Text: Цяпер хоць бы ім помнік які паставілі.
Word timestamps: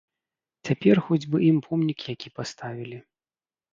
Цяпер 0.69 1.01
хоць 1.09 1.29
бы 1.33 1.37
ім 1.49 1.57
помнік 1.67 1.99
які 2.13 2.33
паставілі. 2.41 2.97